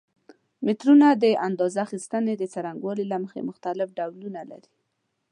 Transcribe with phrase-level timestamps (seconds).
[0.65, 4.71] مترونه د اندازه اخیستنې د څرنګوالي له مخې مختلف ډولونه لري.